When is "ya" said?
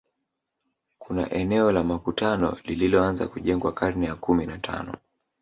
4.05-4.15